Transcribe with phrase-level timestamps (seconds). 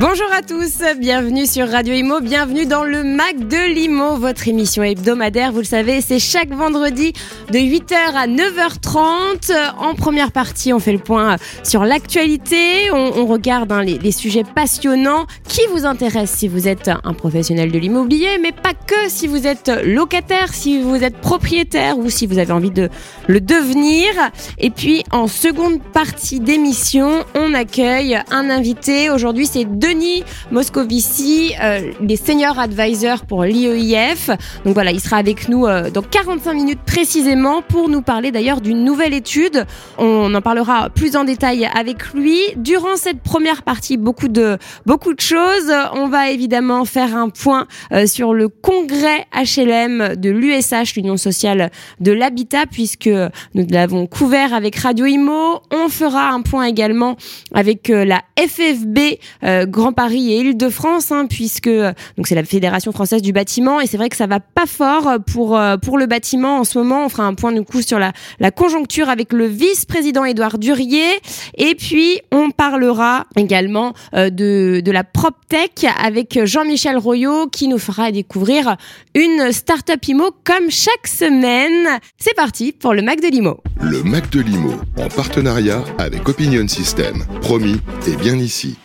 [0.00, 4.84] Bonjour à tous, bienvenue sur Radio Imo, bienvenue dans le Mac de l'Imo, votre émission
[4.84, 7.12] hebdomadaire, vous le savez, c'est chaque vendredi
[7.50, 9.52] de 8h à 9h30.
[9.76, 11.34] En première partie, on fait le point
[11.64, 16.88] sur l'actualité, on, regarde hein, les, les, sujets passionnants qui vous intéressent si vous êtes
[17.02, 21.98] un professionnel de l'immobilier, mais pas que si vous êtes locataire, si vous êtes propriétaire
[21.98, 22.88] ou si vous avez envie de
[23.26, 24.06] le devenir.
[24.58, 31.54] Et puis en seconde partie d'émission, on accueille un invité, aujourd'hui c'est deux Denis Moscovici,
[31.62, 34.28] euh, les senior advisors pour l'IEIF.
[34.66, 38.60] Donc voilà, il sera avec nous euh, dans 45 minutes précisément pour nous parler d'ailleurs
[38.60, 39.64] d'une nouvelle étude.
[39.96, 42.38] On en parlera plus en détail avec lui.
[42.56, 45.72] Durant cette première partie, beaucoup de, beaucoup de choses.
[45.94, 51.70] On va évidemment faire un point euh, sur le congrès HLM de l'USH, l'Union sociale
[52.00, 53.08] de l'habitat, puisque
[53.54, 55.60] nous l'avons couvert avec Radio Imo.
[55.72, 57.16] On fera un point également
[57.54, 58.98] avec la FFB
[59.78, 63.96] Grand Paris et Île-de-France, hein, puisque donc c'est la Fédération française du bâtiment, et c'est
[63.96, 67.04] vrai que ça va pas fort pour euh, pour le bâtiment en ce moment.
[67.04, 71.06] On fera un point de coup sur la la conjoncture avec le vice-président Édouard Durier,
[71.56, 77.78] et puis on parlera également euh, de de la PropTech avec Jean-Michel Royot qui nous
[77.78, 78.76] fera découvrir
[79.14, 82.00] une start-up IMO comme chaque semaine.
[82.18, 83.60] C'est parti pour le Mac de l'IMO.
[83.80, 87.24] Le Mac de l'IMO en partenariat avec Opinion System.
[87.42, 87.76] Promis
[88.08, 88.76] et bien ici.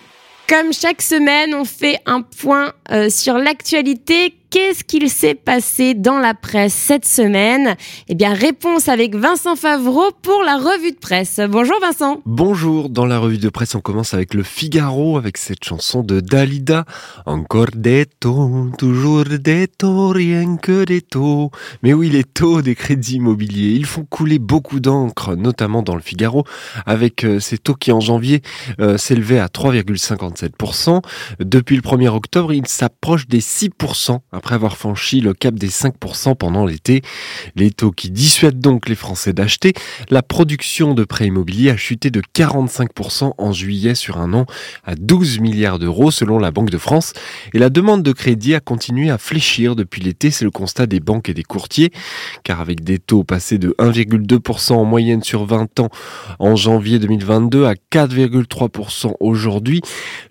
[0.47, 6.19] Comme chaque semaine, on fait un point euh, sur l'actualité Qu'est-ce qu'il s'est passé dans
[6.19, 7.75] la presse cette semaine?
[8.07, 11.41] Eh bien, réponse avec Vincent Favreau pour la revue de presse.
[11.49, 12.21] Bonjour Vincent.
[12.27, 16.19] Bonjour, dans la revue de presse, on commence avec le Figaro, avec cette chanson de
[16.19, 16.85] Dalida.
[17.25, 21.49] Encore des taux, toujours des taux, rien que des taux.
[21.81, 26.01] Mais oui, les taux des crédits immobiliers, ils font couler beaucoup d'encre, notamment dans le
[26.01, 26.43] Figaro,
[26.85, 28.43] avec euh, ces taux qui en janvier
[28.79, 31.01] euh, s'élevaient à 3,57%.
[31.39, 36.35] Depuis le 1er octobre, ils s'approchent des 6% après avoir franchi le cap des 5%
[36.35, 37.01] pendant l'été.
[37.55, 39.71] Les taux qui dissuadent donc les Français d'acheter.
[40.09, 44.45] La production de prêts immobiliers a chuté de 45% en juillet sur un an
[44.83, 47.13] à 12 milliards d'euros selon la Banque de France.
[47.53, 50.99] Et la demande de crédit a continué à fléchir depuis l'été, c'est le constat des
[50.99, 51.93] banques et des courtiers.
[52.43, 55.89] Car avec des taux passés de 1,2% en moyenne sur 20 ans
[56.39, 59.79] en janvier 2022 à 4,3% aujourd'hui,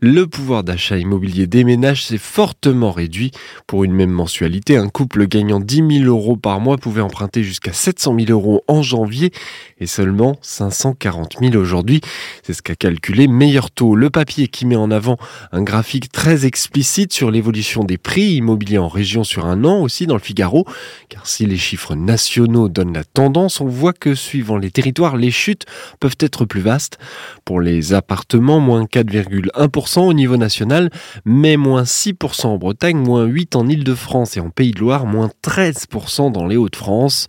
[0.00, 3.31] le pouvoir d'achat immobilier des ménages s'est fortement réduit
[3.67, 8.16] pour une mensualité, un couple gagnant 10 000 euros par mois pouvait emprunter jusqu'à 700
[8.18, 9.32] 000 euros en janvier
[9.78, 12.00] et seulement 540 000 aujourd'hui.
[12.42, 13.94] C'est ce qu'a calculé Meilleur Taux.
[13.94, 15.16] Le papier qui met en avant
[15.52, 20.06] un graphique très explicite sur l'évolution des prix immobiliers en région sur un an aussi
[20.06, 20.66] dans le Figaro.
[21.08, 25.30] Car si les chiffres nationaux donnent la tendance, on voit que suivant les territoires, les
[25.30, 25.66] chutes
[26.00, 26.98] peuvent être plus vastes.
[27.44, 30.90] Pour les appartements, moins 4,1% au niveau national,
[31.24, 35.06] mais moins 6% en Bretagne, moins 8 en Ile-de france et en Pays de Loire,
[35.06, 37.26] moins 13% dans les Hauts-de-France.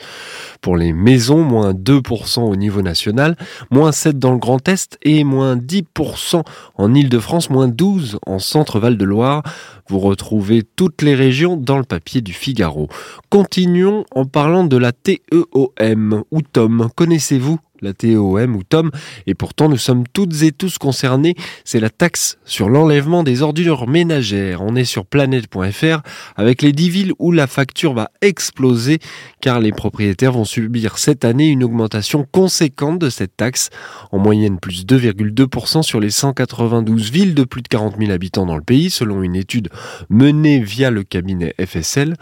[0.62, 3.36] Pour les maisons, moins 2% au niveau national,
[3.72, 6.44] moins 7% dans le Grand Est et moins 10%
[6.76, 9.44] en Île-de-France, moins 12% en Centre-Val de Loire.
[9.88, 12.88] Vous retrouvez toutes les régions dans le papier du Figaro.
[13.30, 16.90] Continuons en parlant de la TEOM ou TOM.
[16.96, 18.92] Connaissez-vous la TOM ou TOM,
[19.28, 21.36] et pourtant nous sommes toutes et tous concernés.
[21.66, 24.62] C'est la taxe sur l'enlèvement des ordures ménagères.
[24.62, 26.02] On est sur planète.fr
[26.36, 29.00] avec les 10 villes où la facture va exploser
[29.42, 33.70] car les propriétaires vont subir cette année une augmentation conséquente de cette taxe,
[34.12, 38.56] en moyenne plus 2,2% sur les 192 villes de plus de 40 000 habitants dans
[38.56, 39.70] le pays, selon une étude
[40.10, 42.16] menée via le cabinet FSL,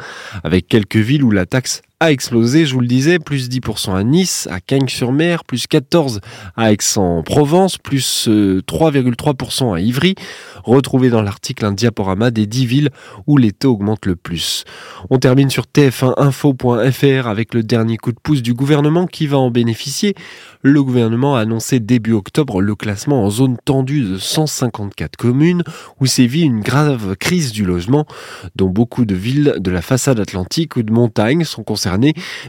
[0.43, 4.03] avec quelques villes où la taxe a explosé, je vous le disais, plus 10% à
[4.03, 6.19] Nice, à Cagnes-sur-Mer, plus 14%
[6.57, 10.15] à Aix-en-Provence, plus 3,3% euh, à Ivry.
[10.63, 12.89] Retrouvez dans l'article un diaporama des 10 villes
[13.27, 14.63] où les taux augmentent le plus.
[15.11, 19.51] On termine sur tf1info.fr avec le dernier coup de pouce du gouvernement qui va en
[19.51, 20.15] bénéficier.
[20.63, 25.63] Le gouvernement a annoncé début octobre le classement en zone tendue de 154 communes
[25.99, 28.07] où sévit une grave crise du logement,
[28.55, 31.90] dont beaucoup de villes de la façade atlantique ou de montagne sont concernées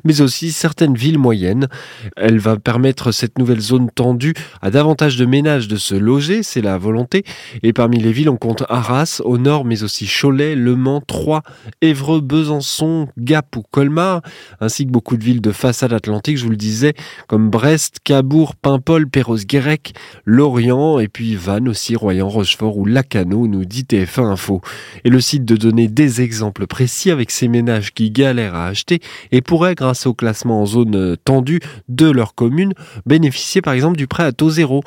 [0.04, 1.68] mais aussi certaines villes moyennes.
[2.16, 6.60] Elle va permettre cette nouvelle zone tendue à davantage de ménages de se loger, c'est
[6.60, 7.24] la volonté.
[7.62, 11.42] Et parmi les villes, on compte Arras au nord, mais aussi Cholet, Le Mans, Troyes,
[11.80, 14.22] Évreux, Besançon, Gap ou Colmar,
[14.60, 16.94] ainsi que beaucoup de villes de façade atlantique, je vous le disais,
[17.28, 19.94] comme Brest, Cabourg, Paimpol, Perros-Guirec,
[20.24, 24.60] Lorient, et puis Vannes aussi, Royan, Rochefort ou Lacano, nous dit TF1 Info.
[25.04, 29.00] Et le site de donner des exemples précis avec ces ménages qui galèrent à acheter
[29.32, 32.74] et pourraient, grâce au classement en zone tendue de leur commune,
[33.06, 34.82] bénéficier par exemple du prêt à taux zéro.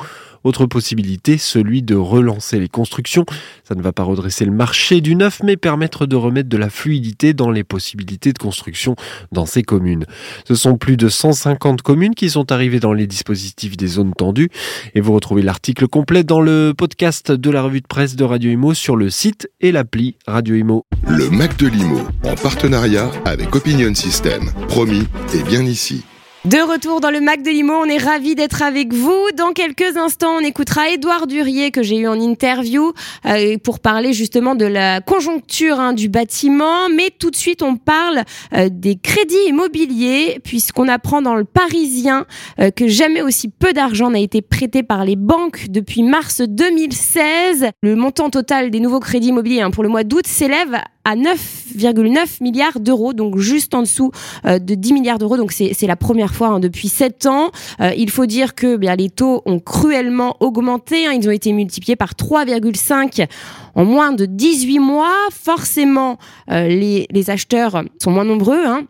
[0.45, 3.25] Autre possibilité, celui de relancer les constructions.
[3.67, 6.69] Ça ne va pas redresser le marché du neuf, mais permettre de remettre de la
[6.69, 8.95] fluidité dans les possibilités de construction
[9.31, 10.05] dans ces communes.
[10.47, 14.49] Ce sont plus de 150 communes qui sont arrivées dans les dispositifs des zones tendues.
[14.93, 18.51] Et vous retrouvez l'article complet dans le podcast de la revue de presse de Radio
[18.51, 20.85] Imo sur le site et l'appli Radio Imo.
[21.07, 24.51] Le Mac de Limo, en partenariat avec Opinion System.
[24.67, 26.03] Promis et bien ici.
[26.45, 29.31] De retour dans le Mac de Limo, on est ravis d'être avec vous.
[29.35, 32.93] Dans quelques instants, on écoutera Édouard Durier que j'ai eu en interview
[33.25, 36.87] euh, pour parler justement de la conjoncture hein, du bâtiment.
[36.87, 42.27] Mais tout de suite, on parle euh, des crédits immobiliers puisqu'on apprend dans le Parisien
[42.59, 47.71] euh, que jamais aussi peu d'argent n'a été prêté par les banques depuis mars 2016.
[47.81, 52.41] Le montant total des nouveaux crédits immobiliers hein, pour le mois d'août s'élève à 9,9
[52.43, 54.11] milliards d'euros, donc juste en dessous
[54.43, 55.37] de 10 milliards d'euros.
[55.37, 57.51] Donc c'est la première fois hein, depuis 7 ans.
[57.79, 61.05] Euh, il faut dire que bien, les taux ont cruellement augmenté.
[61.05, 61.13] Hein.
[61.13, 63.27] ils ont été multipliés par 3,5
[63.75, 65.13] en moins de 18 mois.
[65.31, 66.17] Forcément,
[66.51, 68.65] euh, les, les, acheteurs sont moins nombreux.
[68.65, 68.85] Hein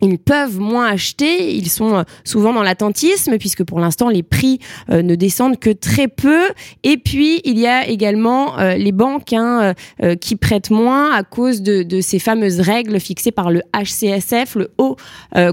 [0.00, 4.60] ils peuvent moins acheter, ils sont euh, souvent dans l'attentisme puisque pour l'instant les prix
[4.90, 6.48] euh, ne descendent que très peu.
[6.84, 9.74] Et puis il y a également euh, les banques hein,
[10.20, 14.70] qui prêtent moins à cause de, de, ces fameuses règles fixées par le HCSF, le
[14.78, 14.96] Haut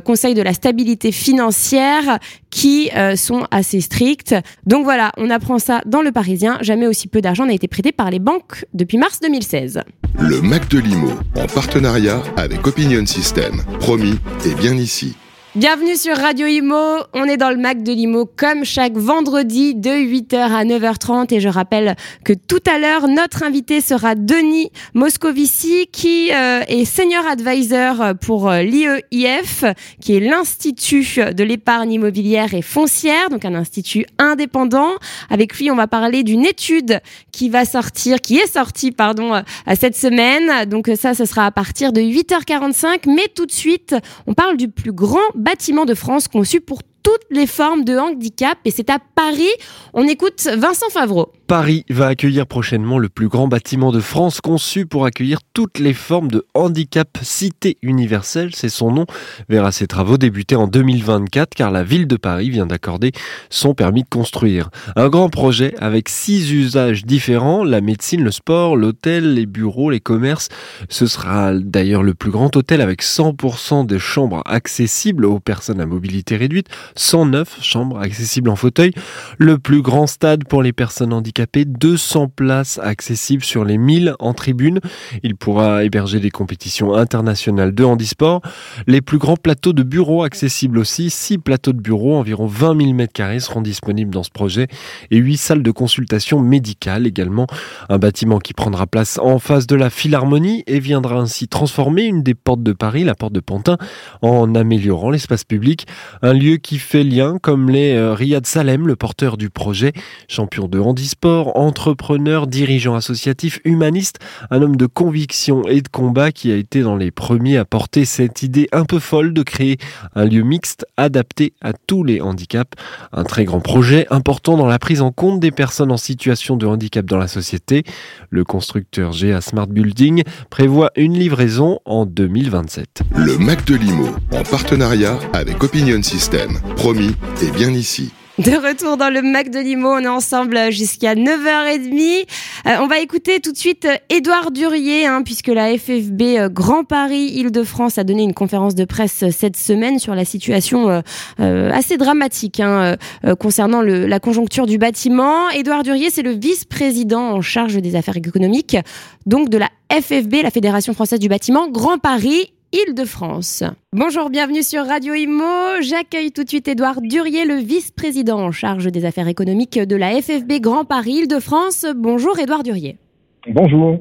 [0.03, 2.19] Conseil de la stabilité financière,
[2.55, 4.33] qui sont assez strictes.
[4.65, 6.57] Donc voilà, on apprend ça dans le Parisien.
[6.61, 9.81] Jamais aussi peu d'argent n'a été prêté par les banques depuis mars 2016.
[10.19, 13.61] Le Mac de Limo, en partenariat avec Opinion System.
[13.81, 15.17] Promis, et bien ici.
[15.55, 16.97] Bienvenue sur Radio Imo.
[17.13, 21.39] On est dans le Mac de l'Imo comme chaque vendredi de 8h à 9h30 et
[21.39, 27.25] je rappelle que tout à l'heure notre invité sera Denis Moscovici qui euh, est senior
[27.25, 29.63] advisor pour euh, l'IEIF
[30.01, 34.91] qui est l'institut de l'épargne immobilière et foncière donc un institut indépendant.
[35.29, 36.99] Avec lui, on va parler d'une étude
[37.31, 39.41] qui va sortir qui est sortie pardon euh,
[39.79, 40.65] cette semaine.
[40.65, 43.95] Donc ça ce sera à partir de 8h45 mais tout de suite,
[44.27, 48.57] on parle du plus grand bâtiment de France conçu pour toutes les formes de handicap
[48.65, 49.47] et c'est à Paris.
[49.93, 51.31] On écoute Vincent Favreau.
[51.47, 55.93] Paris va accueillir prochainement le plus grand bâtiment de France conçu pour accueillir toutes les
[55.93, 57.19] formes de handicap.
[57.21, 59.05] Cité universelle, c'est son nom,
[59.47, 63.11] verra ses travaux débuter en 2024 car la ville de Paris vient d'accorder
[63.51, 64.71] son permis de construire.
[64.95, 69.99] Un grand projet avec six usages différents, la médecine, le sport, l'hôtel, les bureaux, les
[69.99, 70.49] commerces.
[70.89, 75.85] Ce sera d'ailleurs le plus grand hôtel avec 100% des chambres accessibles aux personnes à
[75.85, 78.93] mobilité réduite, 109 chambres accessibles en fauteuil,
[79.37, 84.33] le plus grand stade pour les personnes handicapées, 200 places accessibles sur les 1000 en
[84.33, 84.79] tribune.
[85.23, 88.41] Il pourra héberger des compétitions internationales de handisport,
[88.87, 92.93] les plus grands plateaux de bureaux accessibles aussi, 6 plateaux de bureaux, environ 20 000
[92.93, 94.67] m2 seront disponibles dans ce projet
[95.11, 97.47] et 8 salles de consultation médicale également.
[97.89, 102.23] Un bâtiment qui prendra place en face de la Philharmonie et viendra ainsi transformer une
[102.23, 103.77] des portes de Paris, la porte de Pantin,
[104.21, 105.85] en améliorant l'espace public.
[106.21, 109.93] Un lieu qui fait lien, comme les euh, Riyad Salem, le porteur du projet,
[110.27, 114.19] champion de handisport, entrepreneur, dirigeant associatif, humaniste,
[114.51, 118.05] un homme de conviction et de combat qui a été dans les premiers à porter
[118.05, 119.77] cette idée un peu folle de créer
[120.13, 122.71] un lieu mixte adapté à tous les handicaps.
[123.11, 126.65] Un très grand projet important dans la prise en compte des personnes en situation de
[126.65, 127.83] handicap dans la société.
[128.29, 133.01] Le constructeur GA Smart Building prévoit une livraison en 2027.
[133.15, 136.59] Le Mac de Limo, en partenariat avec Opinion System.
[136.75, 138.11] Promis, et bien ici.
[138.37, 142.25] De retour dans le Mac de Limo, on est ensemble jusqu'à 9h30.
[142.67, 146.83] Euh, on va écouter tout de suite Édouard Durier, hein, puisque la FFB euh, Grand
[146.83, 151.01] Paris Île-de-France a donné une conférence de presse euh, cette semaine sur la situation
[151.37, 152.97] assez dramatique hein,
[153.39, 155.49] concernant la conjoncture du bâtiment.
[155.51, 158.77] Édouard Durier, c'est le vice-président en charge des affaires économiques,
[159.25, 163.63] donc de la FFB, la Fédération française du bâtiment Grand Paris Île-de-France.
[163.93, 165.79] Bonjour, bienvenue sur Radio Imo.
[165.79, 170.21] J'accueille tout de suite Édouard Durier, le vice-président en charge des affaires économiques de la
[170.21, 171.85] FFB Grand Paris Île-de-France.
[171.95, 172.97] Bonjour Édouard Durier.
[173.47, 173.99] Bonjour.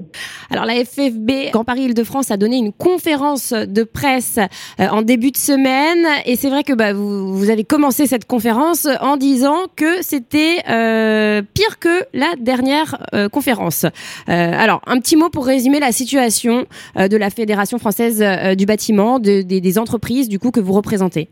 [0.51, 4.39] Alors la FFB Grand Paris Île-de-France a donné une conférence de presse
[4.81, 8.27] euh, en début de semaine et c'est vrai que bah, vous, vous, avez commencé cette
[8.27, 13.85] conférence en disant que c'était euh, pire que la dernière euh, conférence.
[14.27, 16.65] Alors un petit mot pour résumer la situation
[16.97, 18.25] de la Fédération française
[18.57, 21.29] du bâtiment, de, des, des entreprises du coup que vous représentez.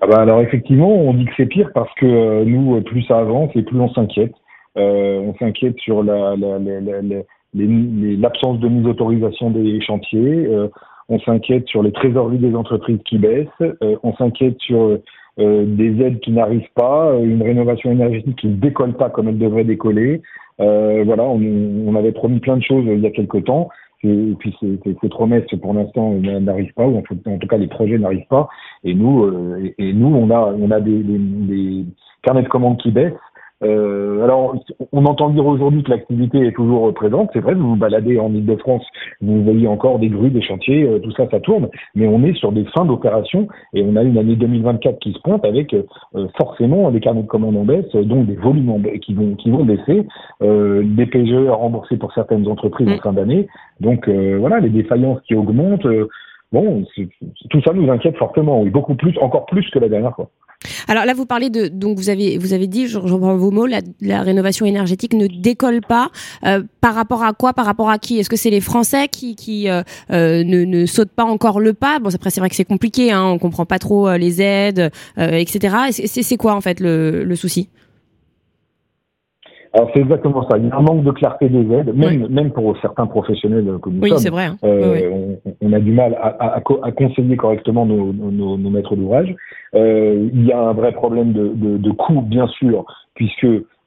[0.00, 3.50] Ah bah alors effectivement, on dit que c'est pire parce que nous, plus ça avance
[3.54, 4.32] et plus on s'inquiète.
[4.76, 7.22] on s'inquiète sur la, la, la, la
[7.54, 10.68] l'absence de mise d'autorisation des chantiers, euh,
[11.08, 14.98] on s'inquiète sur les trésoreries des entreprises qui baissent, euh, on s'inquiète sur
[15.38, 19.38] euh, des aides qui n'arrivent pas, une rénovation énergétique qui ne décolle pas comme elle
[19.38, 20.22] devrait décoller.
[20.58, 21.40] voilà, on,
[21.86, 23.68] on, avait promis plein de choses il y a quelque temps.
[24.02, 27.98] Et puis ces, ces promesses, pour l'instant, n'arrivent pas, ou en, tout cas les projets
[27.98, 28.48] n'arrivent pas.
[28.84, 29.26] Et nous,
[29.58, 31.84] et, et, nous, on a, on a des, des, des
[32.22, 33.12] carnets de commandes qui baissent.
[33.62, 34.54] Euh, alors,
[34.92, 37.30] on entend dire aujourd'hui que l'activité est toujours présente.
[37.32, 38.84] C'est vrai, vous vous baladez en Ile-de-France,
[39.20, 41.68] vous voyez encore des grues, des chantiers, euh, tout ça, ça tourne.
[41.94, 45.20] Mais on est sur des fins d'opération et on a une année 2024 qui se
[45.20, 45.82] pointe avec euh,
[46.38, 50.06] forcément des carnets de commandes en baisse, donc des volumes qui vont qui vont baisser,
[50.42, 53.00] euh, des PGE à rembourser pour certaines entreprises en mm.
[53.00, 53.48] fin d'année.
[53.80, 55.86] Donc voilà, les défaillances qui augmentent.
[56.52, 56.84] bon,
[57.50, 60.30] tout ça nous inquiète fortement, oui, beaucoup plus, encore plus que la dernière fois.
[60.88, 63.66] Alors là, vous parlez de donc vous avez vous avez dit, je reprends vos mots,
[63.66, 66.10] la, la, rénovation énergétique ne décolle pas.
[66.44, 68.18] Euh, par rapport à quoi Par rapport à qui?
[68.18, 71.72] Est-ce que c'est les Français qui qui euh, euh, ne, ne sautent pas encore le
[71.72, 71.98] pas?
[71.98, 74.90] Bon, après c'est vrai que c'est compliqué, hein, on comprend pas trop euh, les aides,
[75.18, 75.76] euh, etc.
[76.06, 77.68] C'est quoi en fait le, le souci?
[79.72, 80.58] Alors c'est exactement ça.
[80.58, 83.94] Il y a un manque de clarté des aides, même, même pour certains professionnels comme
[83.94, 84.46] nous oui, c'est vrai.
[84.46, 84.56] Hein.
[84.64, 88.96] Euh, on, on, a du mal à, à, à conseiller correctement nos, nos, nos maîtres
[88.96, 89.34] d'ouvrage.
[89.74, 92.84] Euh, il y a un vrai problème de, de, de coût, bien sûr,
[93.14, 93.46] puisque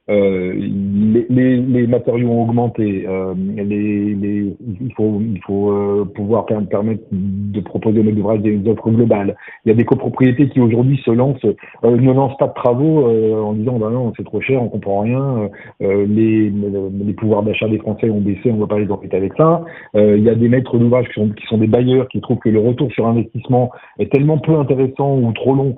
[0.10, 3.05] euh, les, les, les, matériaux ont augmenté.
[3.07, 8.60] Euh, les, les, il faut, il faut euh, pouvoir permettre de proposer au d'ouvrage des
[8.67, 9.38] offres globales.
[9.65, 13.07] Il y a des copropriétés qui aujourd'hui se lancent, euh, ne lancent pas de travaux
[13.07, 15.50] euh, en disant bah non c'est trop cher, on comprend rien.
[15.79, 19.33] les, les pouvoirs d'achat des Français ont baissé, on ne va pas les embêter avec
[19.38, 19.63] ça.
[19.95, 22.50] il y a des maîtres d'ouvrage qui sont, qui sont des bailleurs qui trouvent que
[22.50, 25.75] le retour sur investissement est tellement peu intéressant ou trop long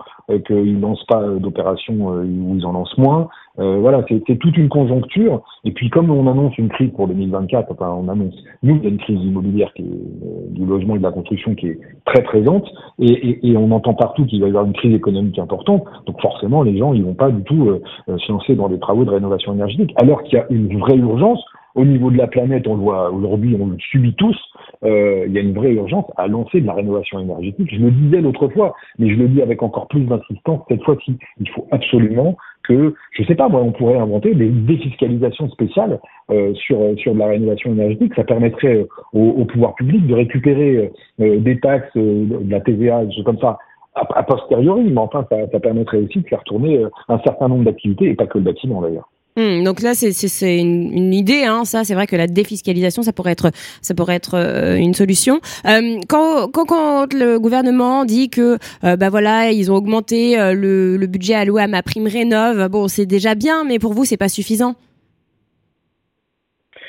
[0.48, 3.29] qu'ils lancent pas d'opérations ou ils en lancent moins.
[3.60, 5.42] Euh, voilà, c'est toute une conjoncture.
[5.64, 8.86] Et puis comme on annonce une crise pour 2024, enfin on annonce, nous, il y
[8.86, 11.80] a une crise immobilière qui est, euh, du logement et de la construction qui est
[12.06, 12.68] très présente,
[13.00, 15.84] et, et, et on entend partout qu'il va y avoir une crise économique importante.
[16.06, 18.80] Donc forcément, les gens, ils vont pas du tout euh, euh se lancer dans des
[18.80, 21.44] travaux de rénovation énergétique, alors qu'il y a une vraie urgence.
[21.76, 24.38] Au niveau de la planète, on le voit aujourd'hui, on le subit tous.
[24.86, 27.68] Euh, il y a une vraie urgence à lancer de la rénovation énergétique.
[27.70, 31.18] Je le disais l'autre fois, mais je le dis avec encore plus d'insistance cette fois-ci.
[31.38, 36.00] Il faut absolument que, je sais pas, moi, on pourrait inventer des défiscalisations spéciales
[36.32, 38.14] euh, sur sur de la rénovation énergétique.
[38.16, 40.92] Ça permettrait euh, au, au, pouvoir public de récupérer
[41.22, 43.58] euh, des taxes, euh, de la TVA, des choses comme ça,
[43.96, 44.84] a, posteriori.
[44.84, 48.28] Mais enfin, ça, ça permettrait aussi de faire tourner un certain nombre d'activités, et pas
[48.28, 49.10] que le bâtiment d'ailleurs.
[49.38, 51.84] Mmh, donc là, c'est une, une, idée, hein, ça.
[51.84, 53.51] C'est vrai que la défiscalisation, ça pourrait être,
[53.82, 55.42] ça pourrait être euh, une solution.
[55.68, 60.54] Euh, quand, quand, quand, le gouvernement dit que, euh, bah voilà, ils ont augmenté euh,
[60.54, 64.06] le, le, budget alloué à ma prime rénov, bon, c'est déjà bien, mais pour vous,
[64.06, 64.75] c'est pas suffisant.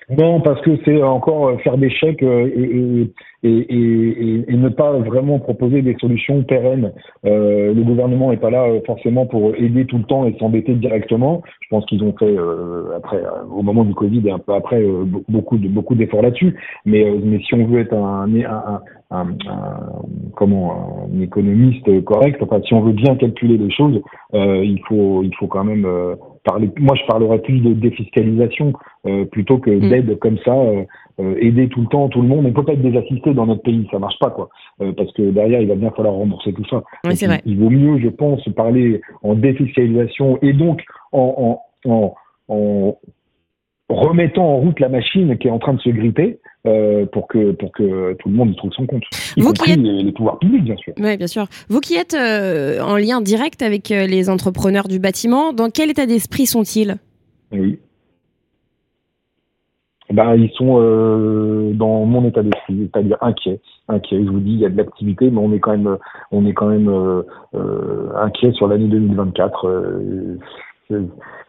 [0.09, 3.11] Non, parce que c'est encore faire des chèques et,
[3.43, 6.93] et, et, et, ne pas vraiment proposer des solutions pérennes.
[7.25, 10.75] Euh, le gouvernement n'est pas là euh, forcément pour aider tout le temps et s'embêter
[10.75, 11.43] directement.
[11.61, 14.55] Je pense qu'ils ont fait euh, après, euh, au moment du Covid et un peu
[14.55, 16.55] après, euh, beaucoup de beaucoup d'efforts là-dessus.
[16.85, 19.81] Mais, mais si on veut être un, un, un, un,
[20.37, 24.01] comment un économiste correct, enfin si on veut bien calculer les choses,
[24.33, 25.87] il faut il faut quand même
[26.47, 26.71] parler.
[26.79, 28.73] Moi, je parlerais plus de défiscalisation
[29.31, 29.89] plutôt que mmh.
[29.89, 30.55] d'aide comme ça
[31.19, 32.45] euh, aider tout le temps tout le monde.
[32.45, 34.51] On peut pas être désassisté dans notre pays, ça marche pas quoi,
[34.83, 36.83] euh, parce que derrière il va bien falloir rembourser tout ça.
[37.07, 37.41] Oui, c'est vrai.
[37.47, 42.15] Il, vaut mieux, je pense, parler en défiscalisation et donc en, en, en,
[42.49, 42.99] en
[43.89, 46.39] remettant en route la machine qui est en train de se gripper
[46.69, 49.03] euh, pour que pour que tout le monde y trouve son compte.
[49.37, 49.79] Y Vous qui êtes...
[49.79, 50.93] les, les, pouvoirs publics, bien sûr.
[50.99, 51.47] Oui, bien sûr.
[51.69, 55.91] Vous qui êtes euh, en lien direct avec euh, les entrepreneurs du bâtiment, dans quel
[55.91, 56.97] état d'esprit sont-ils?
[57.53, 57.79] Oui
[60.11, 64.25] ben, ils sont euh, dans mon état d'esprit, c'est-à-dire inquiets, inquiets.
[64.25, 65.99] Je vous dis, il y a de l'activité, mais on est quand même,
[66.31, 67.23] on est quand même euh,
[67.55, 69.69] euh, inquiet sur l'année 2024.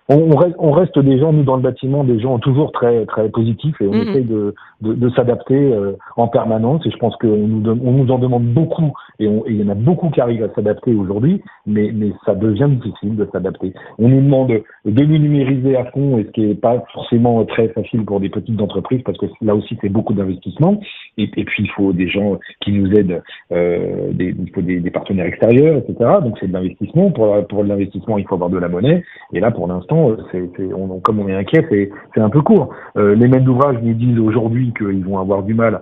[0.09, 3.29] On, reste, on, reste, des gens, nous, dans le bâtiment, des gens toujours très, très
[3.29, 4.09] positifs et on mm-hmm.
[4.09, 6.85] essaye de, de, de s'adapter euh, en permanence.
[6.85, 9.75] Et je pense qu'on nous, on nous en demande beaucoup et, il y en a
[9.75, 13.73] beaucoup qui arrivent à s'adapter aujourd'hui, mais, mais ça devient difficile de s'adapter.
[13.97, 17.69] On nous demande de nous numériser à fond, et ce qui n'est pas forcément très
[17.69, 20.79] facile pour des petites entreprises, parce que là aussi, c'est beaucoup d'investissement.
[21.17, 23.21] Et, et, puis, il faut des gens qui nous aident,
[23.51, 25.95] euh, des, il faut des, des, partenaires extérieurs, etc.
[26.21, 27.11] Donc, c'est de l'investissement.
[27.11, 29.03] Pour, pour l'investissement, il faut avoir de la monnaie.
[29.33, 29.96] Et là, pour l'instant,
[30.31, 32.69] c'est, on, comme on est inquiet, c'est, c'est un peu court.
[32.97, 35.81] Euh, les maîtres d'ouvrage nous disent aujourd'hui qu'ils vont avoir du mal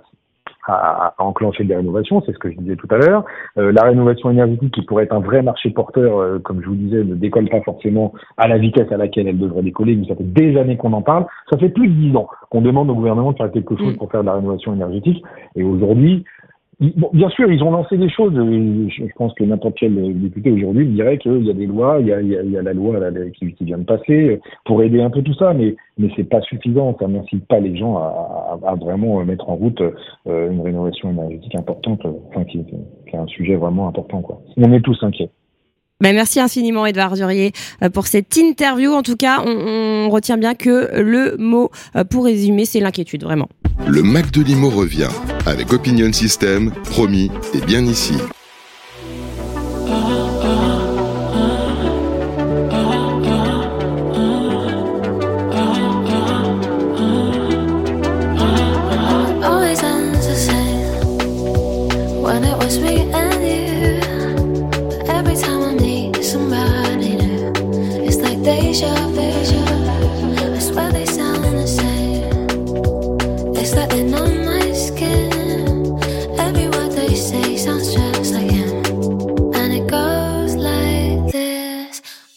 [0.68, 3.24] à, enclencher des rénovations, c'est ce que je disais tout à l'heure.
[3.58, 6.74] Euh, la rénovation énergétique, qui pourrait être un vrai marché porteur, euh, comme je vous
[6.74, 10.16] disais, ne décolle pas forcément à la vitesse à laquelle elle devrait décoller, mais ça
[10.16, 11.26] fait des années qu'on en parle.
[11.50, 14.10] Ça fait plus de dix ans qu'on demande au gouvernement de faire quelque chose pour
[14.10, 15.22] faire de la rénovation énergétique.
[15.54, 16.24] Et aujourd'hui,
[16.78, 18.34] Bon, bien sûr, ils ont lancé des choses.
[18.34, 22.12] Je, pense que n'importe quel député aujourd'hui dirait qu'il y a des lois, il y
[22.12, 23.00] a, la loi
[23.34, 26.94] qui, vient de passer pour aider un peu tout ça, mais mais c'est pas suffisant.
[27.00, 29.80] Ça n'incite pas les gens à, vraiment mettre en route
[30.26, 34.20] euh, une rénovation énergétique importante, enfin qui, est un sujet vraiment important.
[34.20, 34.42] Quoi.
[34.58, 35.30] On est tous inquiets.
[36.02, 37.52] Ben merci infiniment Edouard Durier
[37.82, 38.92] euh, pour cette interview.
[38.92, 43.48] En tout cas, on, retient bien que le mot euh, pour résumer, c'est l'inquiétude, vraiment.
[43.86, 45.10] Le Mac de Limo revient
[45.44, 48.14] avec Opinion System, promis et bien ici.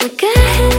[0.01, 0.78] Look ahead.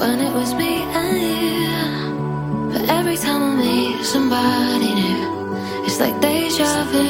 [0.00, 2.72] when it was me and you.
[2.72, 7.04] But every time I meet somebody new, it's like deja vu.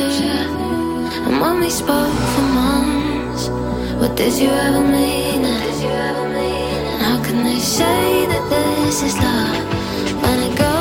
[1.27, 3.49] And when we spoke for months,
[4.01, 5.45] what did you ever mean?
[6.91, 10.80] And how can they say that this is love when it goes?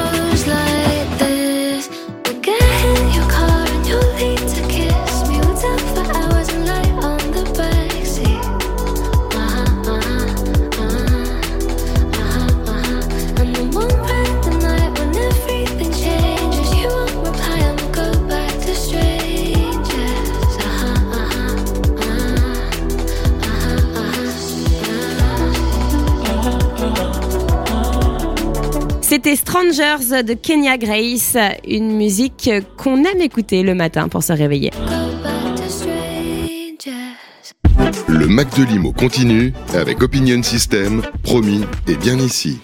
[29.21, 31.35] C'était Strangers de Kenya Grace,
[31.67, 34.71] une musique qu'on aime écouter le matin pour se réveiller.
[38.07, 42.59] Le Mac de Limo continue avec Opinion System, promis et bien ici.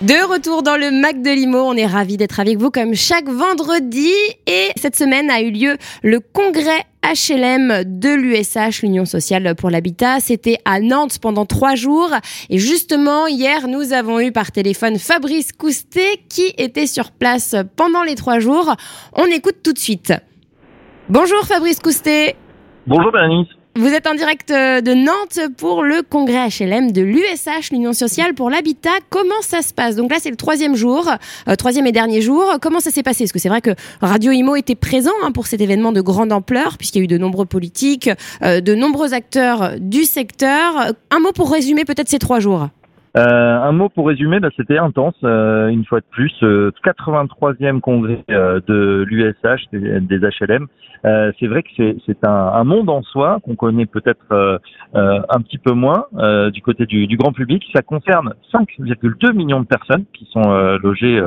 [0.00, 3.28] De retour dans le Mac de Limo, on est ravis d'être avec vous comme chaque
[3.28, 4.10] vendredi
[4.48, 10.18] et cette semaine a eu lieu le congrès HLM de l'USH, l'Union sociale pour l'habitat.
[10.18, 12.10] C'était à Nantes pendant trois jours
[12.50, 18.02] et justement hier nous avons eu par téléphone Fabrice Coustet qui était sur place pendant
[18.02, 18.74] les trois jours.
[19.12, 20.14] On écoute tout de suite.
[21.08, 22.34] Bonjour Fabrice Coustet.
[22.88, 23.55] Bonjour Bernice.
[23.78, 28.32] Vous êtes en direct euh, de Nantes pour le congrès HLM de l'USH, l'Union sociale
[28.32, 28.88] pour l'habitat.
[29.10, 29.96] Comment ça se passe?
[29.96, 31.10] Donc là, c'est le troisième jour,
[31.46, 32.56] euh, troisième et dernier jour.
[32.62, 33.24] Comment ça s'est passé?
[33.24, 36.32] Parce que c'est vrai que Radio Imo était présent hein, pour cet événement de grande
[36.32, 38.08] ampleur, puisqu'il y a eu de nombreux politiques,
[38.42, 40.94] euh, de nombreux acteurs du secteur.
[41.10, 42.70] Un mot pour résumer peut-être ces trois jours.
[43.16, 48.22] Euh, un mot pour résumer, bah, c'était intense, euh, une fois de plus, 83e congrès
[48.28, 50.66] de l'USH, des, HLM.
[51.38, 51.68] c'est vrai que
[52.04, 54.60] c'est un, un, monde en soi qu'on connaît peut-être
[54.94, 56.06] un petit peu moins
[56.52, 57.64] du côté du, du, grand public.
[57.74, 60.50] Ça concerne 5,2 millions de personnes qui sont
[60.82, 61.22] logées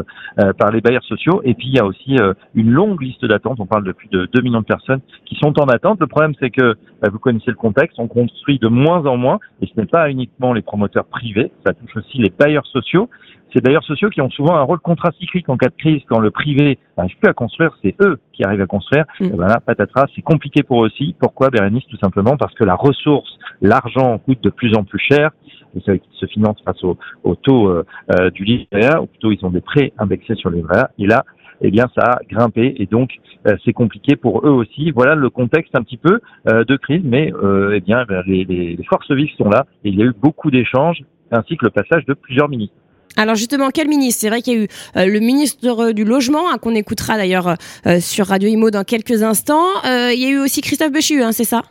[0.57, 1.41] par les bailleurs sociaux.
[1.43, 2.17] Et puis il y a aussi
[2.55, 3.59] une longue liste d'attente.
[3.59, 5.99] On parle de plus de 2 millions de personnes qui sont en attente.
[5.99, 7.97] Le problème, c'est que bah, vous connaissez le contexte.
[7.99, 11.51] On construit de moins en moins, et ce n'est pas uniquement les promoteurs privés.
[11.79, 13.09] Touche aussi les bailleurs sociaux.
[13.53, 16.29] Ces bailleurs sociaux qui ont souvent un rôle contracyclique en cas de crise, quand le
[16.29, 19.05] privé n'arrive plus à construire, c'est eux qui arrivent à construire.
[19.19, 19.25] Mm.
[19.25, 21.15] Et voilà, patatras, c'est compliqué pour eux aussi.
[21.19, 21.85] Pourquoi, Bérénice?
[21.89, 23.29] Tout simplement parce que la ressource,
[23.61, 25.31] l'argent coûte de plus en plus cher.
[25.75, 26.97] Et ça se finance face au,
[27.35, 30.57] taux euh, euh, du livret A, ou plutôt ils ont des prêts indexés sur les
[30.57, 30.91] livret A.
[30.97, 31.25] Et là,
[31.61, 33.11] eh bien, ça a grimpé et donc
[33.47, 34.91] euh, c'est compliqué pour eux aussi.
[34.91, 37.31] Voilà le contexte un petit peu de crise, mais
[37.73, 41.03] eh bien, les, les, forces vives sont là et il y a eu beaucoup d'échanges
[41.31, 42.75] ainsi que le passage de plusieurs ministres.
[43.17, 44.21] Alors justement, quel ministre?
[44.21, 47.55] C'est vrai qu'il y a eu euh, le ministre du Logement, hein, qu'on écoutera d'ailleurs
[47.85, 49.67] euh, sur Radio Imo dans quelques instants.
[49.85, 51.63] Euh, il y a eu aussi Christophe Béchu, hein, c'est ça?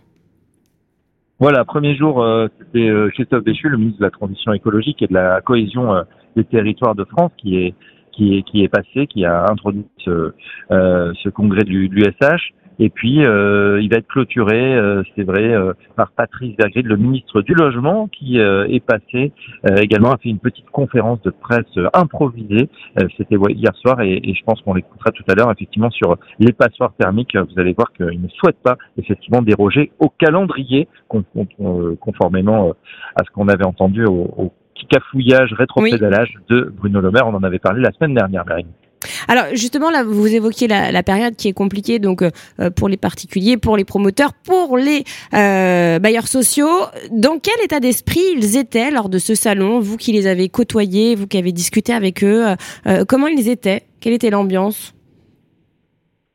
[1.41, 2.27] Voilà, premier jour,
[2.59, 6.97] c'était Christophe Béchu, le ministre de la Transition écologique et de la cohésion des territoires
[6.97, 7.75] de France, qui est
[8.19, 10.33] qui est qui est passé, qui a introduit ce,
[10.71, 12.53] ce congrès de l'USH.
[12.81, 16.97] Et puis, euh, il va être clôturé, euh, c'est vrai, euh, par Patrice Vergrit, le
[16.97, 19.33] ministre du Logement, qui est passé
[19.81, 22.69] également, a fait une petite conférence de presse improvisée.
[23.17, 26.53] C'était hier soir, et, et je pense qu'on l'écoutera tout à l'heure, effectivement, sur les
[26.53, 27.37] passoires thermiques.
[27.37, 32.75] Vous allez voir qu'il ne souhaite pas, effectivement, déroger au calendrier, conformément
[33.17, 34.53] à ce qu'on avait entendu au, au
[34.87, 37.27] cafouillage rétropédalage de Bruno Le Maire.
[37.27, 38.69] On en avait parlé la semaine dernière, Marine.
[39.29, 43.57] Alors justement là, vous évoquiez la, période qui est compliquée donc euh, pour les particuliers,
[43.57, 46.69] pour les promoteurs, pour les euh, bailleurs sociaux.
[47.13, 51.15] Dans quel état d'esprit ils étaient lors de ce salon Vous qui les avez côtoyés,
[51.15, 52.55] vous qui avez discuté avec eux,
[52.87, 53.83] euh, comment ils étaient?
[54.01, 54.95] Quelle était l'ambiance?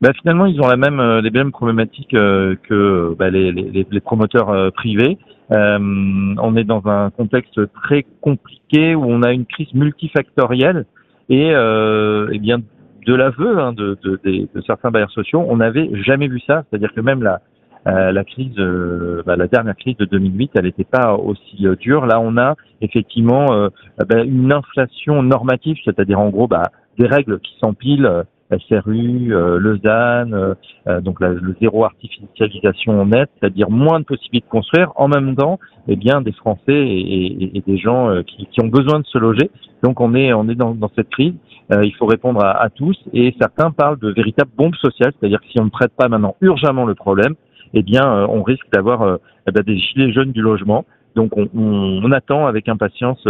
[0.02, 4.74] Bah, finalement, ils ont la même, les mêmes problématiques que bah, les, les, les, promoteurs
[4.74, 5.18] privés.
[5.50, 10.86] On est dans un contexte très compliqué où on a une crise multifactorielle
[11.30, 12.60] et euh, eh bien
[13.06, 16.64] de l'aveu hein, de, de, de, certains bailleurs sociaux, on n'avait jamais vu ça.
[16.70, 17.42] C'est-à-dire que même la,
[17.88, 21.76] euh, la crise, euh, bah, la dernière crise de 2008, elle n'était pas aussi euh,
[21.76, 22.06] dure.
[22.06, 23.70] Là, on a effectivement euh,
[24.08, 28.24] bah, une inflation normative, c'est-à-dire en gros bah, des règles qui s'empilent.
[28.60, 30.56] SRU, Lausanne,
[31.02, 34.92] donc la, le zéro artificialisation nette, c'est-à-dire moins de possibilités de construire.
[34.96, 38.68] En même temps, eh bien, des Français et, et, et des gens qui, qui, ont
[38.68, 39.50] besoin de se loger.
[39.84, 41.34] Donc on est on est dans, dans cette crise.
[41.72, 45.40] Euh, il faut répondre à, à, tous et certains parlent de véritable bombe sociale, c'est-à-dire
[45.40, 47.36] que si on ne traite pas maintenant urgemment le problème,
[47.74, 50.86] eh bien euh, on risque d'avoir euh, eh ben, des gilets jaunes du logement.
[51.16, 53.28] Donc on, on, on attend avec impatience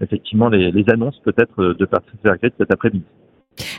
[0.00, 3.04] effectivement les, les annonces peut-être de Patrice Vergret cet après-midi.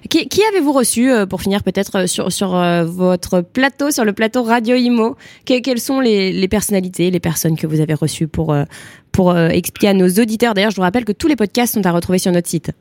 [0.10, 2.50] Qui, avez-vous reçu pour finir peut-être sur, sur
[2.86, 5.16] votre plateau, sur le plateau Radio Imo?
[5.46, 8.56] Quelles sont les, personnalités, les personnes que vous avez reçues pour,
[9.12, 10.54] pour euh, expliquer à nos auditeurs?
[10.54, 12.72] D'ailleurs, je vous rappelle que tous les podcasts sont à retrouver sur notre site.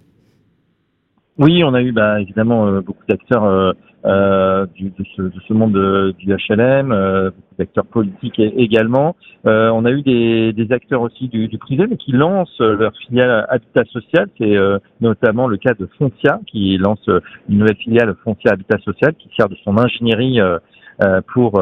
[1.38, 3.44] Oui, on a eu bah, évidemment euh, beaucoup d'acteurs
[4.04, 5.72] euh, du, de, ce, de, ce, monde
[6.18, 9.16] du HLM, beaucoup d'acteurs politiques également.
[9.44, 13.46] on a eu des, des acteurs aussi du, du, privé, mais qui lancent leur filiale
[13.48, 14.28] Habitat Social.
[14.38, 14.56] C'est
[15.00, 17.08] notamment le cas de Foncia, qui lance
[17.48, 20.40] une nouvelle filiale Foncia Habitat Social, qui sert de son ingénierie
[21.32, 21.60] pour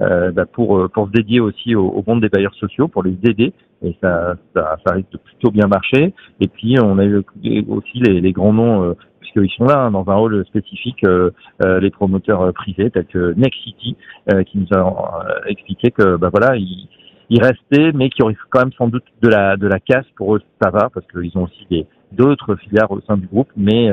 [0.00, 3.04] euh, bah pour euh, pour se dédier aussi au, au, monde des bailleurs sociaux, pour
[3.04, 3.52] les aider.
[3.82, 6.12] Et ça, ça, ça risque de plutôt bien marcher.
[6.40, 7.22] Et puis on a eu
[7.68, 8.94] aussi les, les grands noms euh,
[9.34, 11.30] puisqu'ils sont là hein, dans un rôle spécifique, euh,
[11.80, 13.96] les promoteurs privés tels que Next City,
[14.46, 16.88] qui nous a expliqué que bah voilà, ils,
[17.30, 20.06] ils restaient, mais qu'il y aurait quand même sans doute de la de la casse
[20.16, 23.48] pour eux, ça va parce qu'ils ont aussi des d'autres filières au sein du groupe,
[23.56, 23.90] mais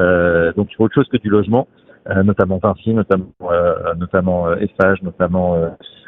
[0.00, 1.68] euh, donc il faut autre chose que du logement.
[2.10, 4.56] Euh, notamment Vinci, notamment euh, notamment euh,
[5.02, 5.56] notamment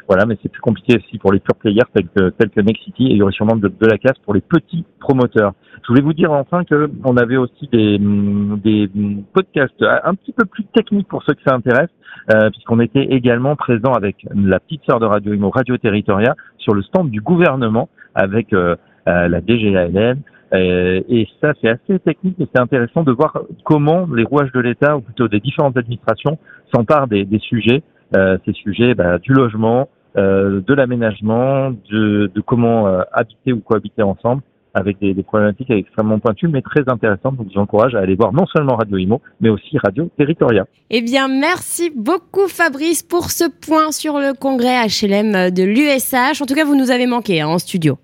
[0.09, 2.83] voilà, mais c'est plus compliqué aussi pour les pure players tels que tels que Next
[2.83, 5.53] City et il y aurait sûrement de, la classe pour les petits promoteurs.
[5.83, 8.89] Je voulais vous dire enfin que on avait aussi des des
[9.31, 11.89] podcasts un petit peu plus techniques pour ceux que ça intéresse,
[12.33, 16.73] euh, puisqu'on était également présent avec la petite sœur de Radio Imo, Radio Territoria, sur
[16.73, 20.19] le stand du gouvernement avec euh, la DGALN,
[20.53, 24.59] euh, et ça, c'est assez technique, mais c'est intéressant de voir comment les rouages de
[24.59, 26.37] l'État, ou plutôt des différentes administrations,
[26.73, 27.83] s'emparent des, des, sujets,
[28.15, 34.43] euh, ces sujets bah, du logement, de l'aménagement, de, de comment habiter ou cohabiter ensemble
[34.75, 37.37] avec des, des, problématiques extrêmement pointues, mais très intéressantes.
[37.37, 40.65] Donc, je vous encourage à aller voir non seulement Radio Imo, mais aussi Radio Territoria.
[40.89, 46.41] Eh bien, merci beaucoup, Fabrice, pour ce point sur le congrès HLM de l'USH.
[46.41, 47.97] En tout cas, vous nous avez manqué hein, en studio.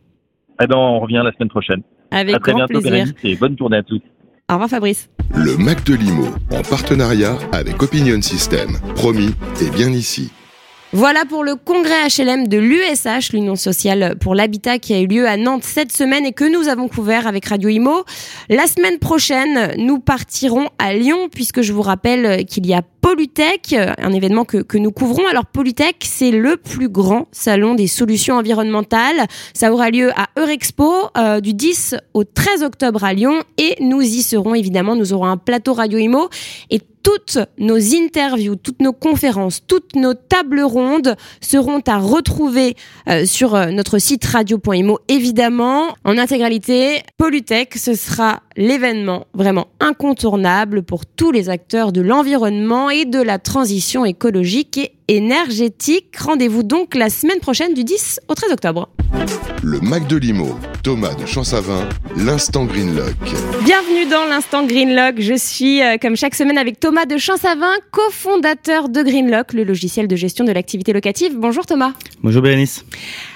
[0.61, 1.81] Eh ben, on revient la semaine prochaine.
[2.11, 3.13] Avec à très grand bientôt, plaisir.
[3.23, 4.01] Et bonne journée à tous.
[4.49, 5.09] Au revoir, Fabrice.
[5.33, 8.77] Le Mac de Limo, en partenariat avec Opinion System.
[8.95, 10.29] Promis, et bien ici.
[10.93, 15.25] Voilà pour le congrès HLM de l'USH, l'Union sociale pour l'habitat qui a eu lieu
[15.25, 18.03] à Nantes cette semaine et que nous avons couvert avec Radio Imo.
[18.49, 23.73] La semaine prochaine, nous partirons à Lyon puisque je vous rappelle qu'il y a Polytech,
[23.73, 25.25] un événement que, nous couvrons.
[25.27, 29.27] Alors Polytech, c'est le plus grand salon des solutions environnementales.
[29.53, 34.01] Ça aura lieu à Eurexpo euh, du 10 au 13 octobre à Lyon et nous
[34.01, 34.97] y serons évidemment.
[34.97, 36.29] Nous aurons un plateau Radio Imo
[36.69, 42.75] et toutes nos interviews, toutes nos conférences, toutes nos tables rondes seront à retrouver
[43.07, 47.01] euh, sur euh, notre site radio.imo évidemment en intégralité.
[47.17, 53.39] Polytech, ce sera l'événement vraiment incontournable pour tous les acteurs de l'environnement et de la
[53.39, 56.15] transition écologique et énergétique.
[56.17, 58.89] Rendez-vous donc la semaine prochaine du 10 au 13 octobre.
[59.61, 63.15] Le Mac de Limo, Thomas de Champsavin, l'instant Greenlock.
[63.63, 65.19] Bienvenue dans l'instant Greenlock.
[65.19, 70.07] Je suis euh, comme chaque semaine avec Thomas de Champsavin, cofondateur de Greenlock, le logiciel
[70.07, 71.33] de gestion de l'activité locative.
[71.37, 71.93] Bonjour Thomas.
[72.23, 72.85] Bonjour Bérénice.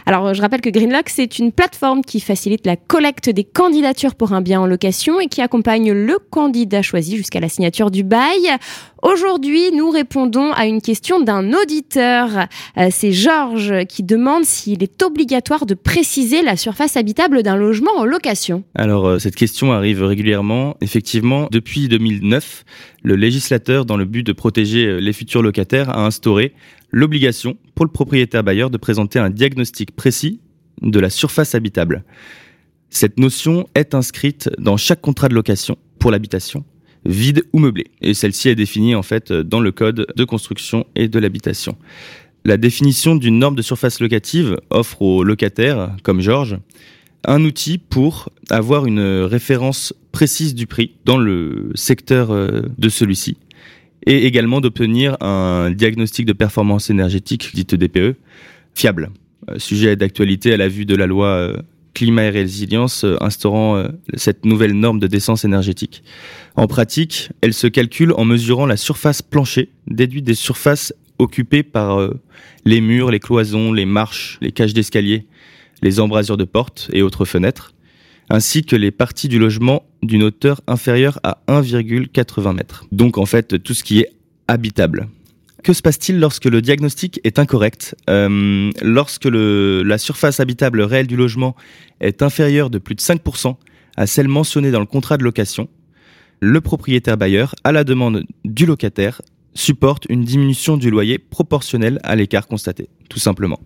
[0.08, 4.34] Alors, je rappelle que Greenlock, c'est une plateforme qui facilite la collecte des candidatures pour
[4.34, 8.52] un bien en location et qui accompagne le candidat choisi jusqu'à la signature du bail.
[9.06, 12.48] Aujourd'hui, nous répondons à une question d'un auditeur.
[12.76, 17.92] Euh, c'est Georges qui demande s'il est obligatoire de préciser la surface habitable d'un logement
[17.98, 18.64] en location.
[18.74, 20.76] Alors, euh, cette question arrive régulièrement.
[20.82, 22.66] Effectivement, depuis 2009,
[23.04, 26.56] le législateur, dans le but de protéger euh, les futurs locataires, a instauré
[26.90, 30.42] l'obligation pour le propriétaire bailleur de présenter un diagnostic précis
[30.82, 32.06] de la surface habitable.
[32.90, 36.66] Cette notion est inscrite dans chaque contrat de location pour l'habitation,
[37.06, 37.86] vide ou meublé.
[38.02, 41.78] Et celle-ci est définie en fait dans le code de construction et de l'habitation.
[42.44, 46.58] La définition d'une norme de surface locative offre aux locataires, comme Georges,
[47.24, 53.38] un outil pour avoir une référence précise du prix dans le secteur euh, de celui-ci
[54.06, 58.16] et également d'obtenir un diagnostic de performance énergétique, dite DPE,
[58.74, 59.10] fiable.
[59.50, 61.58] Euh, sujet d'actualité à la vue de la loi euh,
[61.96, 66.04] climat et résilience euh, instaurant cette nouvelle norme de décence énergétique.
[66.56, 72.08] En pratique, elle se calcule en mesurant la surface plancher déduite des surfaces occupées par
[72.66, 75.26] les murs, les cloisons, les marches, les cages d'escalier,
[75.82, 77.74] les embrasures de portes et autres fenêtres,
[78.30, 82.86] ainsi que les parties du logement d'une hauteur inférieure à 1,80 mètres.
[82.92, 84.12] Donc en fait tout ce qui est
[84.48, 85.08] habitable.
[85.66, 91.16] Que se passe-t-il lorsque le diagnostic est incorrect euh, Lorsque la surface habitable réelle du
[91.16, 91.56] logement
[92.02, 93.56] est inférieure de plus de 5%
[93.98, 95.68] à celle mentionnée dans le contrat de location,
[96.40, 99.24] le propriétaire bailleur, à la demande du locataire,
[99.56, 103.60] supporte une diminution du loyer proportionnelle à l'écart constaté, tout simplement.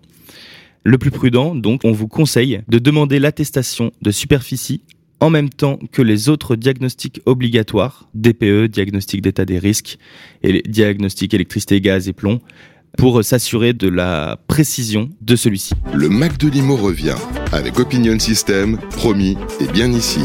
[0.84, 4.80] Le plus prudent, donc, on vous conseille de demander l'attestation de superficie
[5.20, 9.98] en même temps que les autres diagnostics obligatoires, DPE, diagnostic d'état des risques,
[10.42, 12.40] et les diagnostics électricité, gaz et plomb,
[12.98, 15.74] pour s'assurer de la précision de celui-ci.
[15.94, 17.16] Le Mac de Limo revient
[17.52, 20.20] avec Opinion System, promis et bien ici.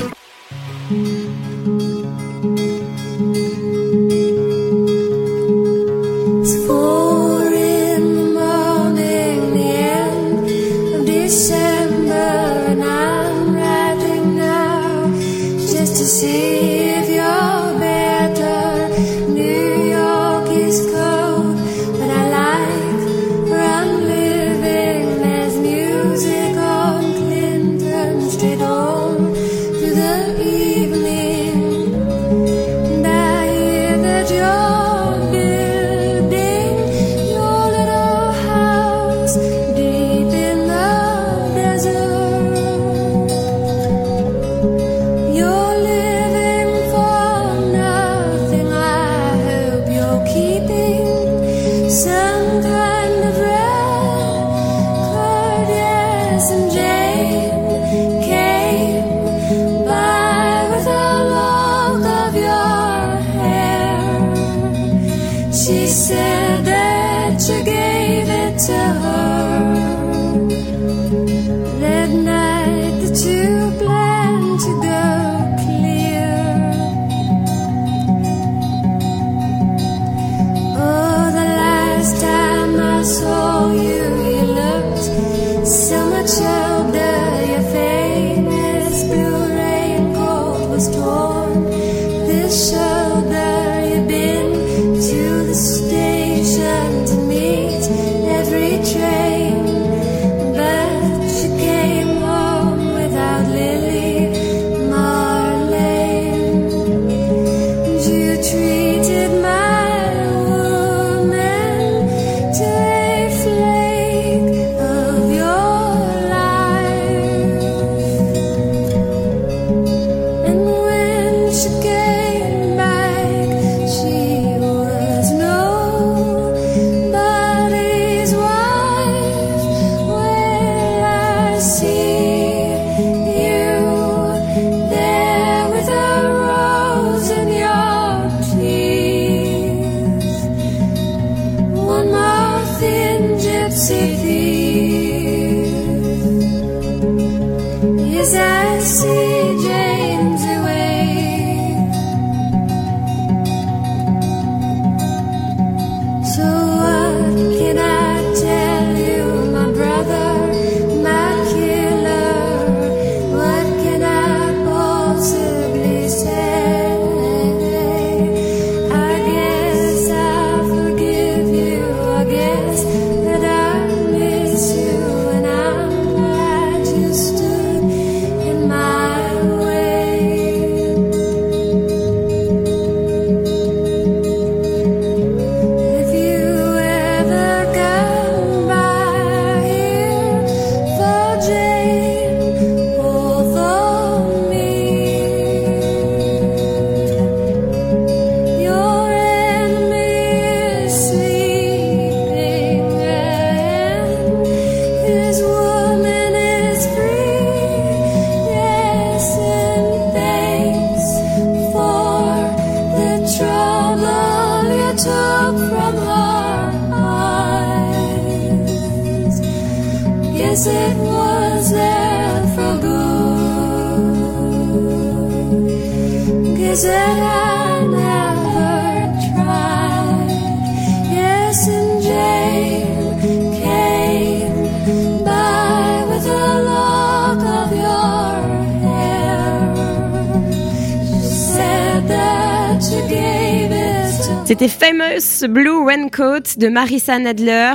[244.58, 247.74] C'était Famous Blue Raincoat de Marissa Nadler.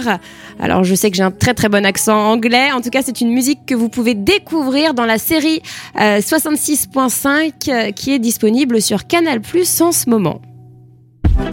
[0.59, 2.73] Alors je sais que j'ai un très très bon accent anglais.
[2.73, 5.61] En tout cas, c'est une musique que vous pouvez découvrir dans la série
[6.01, 9.43] euh, 66.5 euh, qui est disponible sur Canal+
[9.81, 10.41] en ce moment.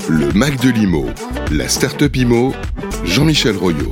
[0.07, 1.07] Le Mac de l'IMO,
[1.51, 2.53] la start-up IMO,
[3.03, 3.91] Jean-Michel Royot.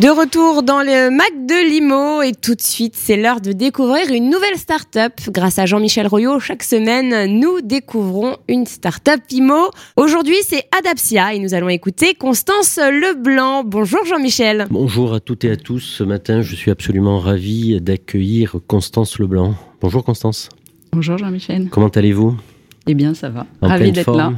[0.00, 4.10] De retour dans le Mac de Limo et tout de suite, c'est l'heure de découvrir
[4.10, 5.12] une nouvelle start-up.
[5.28, 9.68] Grâce à Jean-Michel Royot, chaque semaine, nous découvrons une start-up IMO.
[9.98, 13.62] Aujourd'hui, c'est Adapsia et nous allons écouter Constance Leblanc.
[13.62, 14.68] Bonjour Jean-Michel.
[14.70, 15.80] Bonjour à toutes et à tous.
[15.80, 19.54] Ce matin, je suis absolument ravi d'accueillir Constance Leblanc.
[19.82, 20.48] Bonjour Constance.
[20.92, 21.68] Bonjour Jean-Michel.
[21.70, 22.38] Comment allez-vous?
[22.86, 23.46] Eh bien, ça va.
[23.60, 24.32] En Ravi d'être là.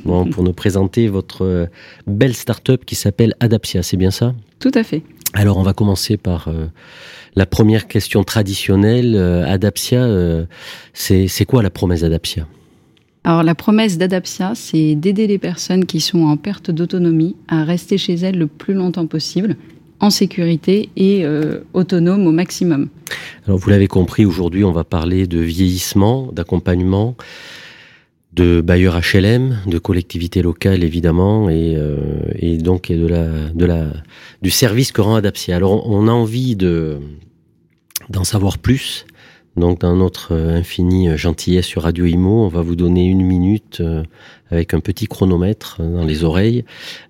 [0.04, 1.66] Bon, pour nous présenter votre euh,
[2.06, 4.34] belle start-up qui s'appelle Adapsia, c'est bien ça?
[4.58, 5.02] Tout à fait.
[5.32, 6.66] Alors, on va commencer par euh,
[7.36, 9.14] la première question traditionnelle.
[9.16, 10.44] Euh, Adapsia, euh,
[10.92, 12.46] c'est c'est quoi la promesse d'Adapsia
[13.24, 17.98] Alors, la promesse d'Adapsia, c'est d'aider les personnes qui sont en perte d'autonomie à rester
[17.98, 19.56] chez elles le plus longtemps possible,
[20.00, 22.88] en sécurité et euh, autonome au maximum.
[23.46, 27.16] Alors, vous l'avez compris, aujourd'hui, on va parler de vieillissement, d'accompagnement,
[28.34, 31.96] de bailleurs HLM, de collectivités locales, évidemment, et, euh,
[32.34, 33.86] et donc et de la, de la,
[34.42, 35.20] du service que rend.
[35.48, 36.98] Alors, on a envie de
[38.10, 39.06] d'en savoir plus.
[39.56, 43.80] Donc, dans notre euh, infinie gentillesse sur Radio Imo, on va vous donner une minute
[43.80, 44.02] euh,
[44.50, 46.64] avec un petit chronomètre euh, dans les oreilles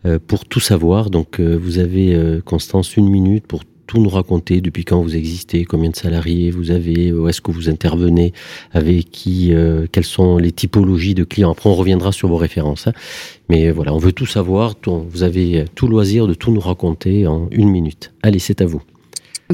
[0.05, 1.09] euh, pour tout savoir.
[1.09, 5.15] Donc, euh, vous avez, euh, Constance, une minute pour tout nous raconter depuis quand vous
[5.17, 8.33] existez, combien de salariés vous avez, où est-ce que vous intervenez,
[8.73, 11.51] avec qui, euh, quelles sont les typologies de clients.
[11.53, 12.87] Après, on reviendra sur vos références.
[12.87, 12.93] hein.
[13.49, 14.75] Mais voilà, on veut tout savoir.
[14.75, 18.13] tout- vous avez tout loisir de tout nous raconter en une minute.
[18.23, 18.83] Allez, c'est à vous.